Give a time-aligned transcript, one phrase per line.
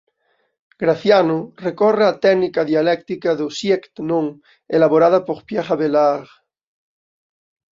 [0.81, 4.25] Graciano recorre á técnica dialéctica do "sic et non"
[4.77, 6.29] elaborada por Pierre Abélard.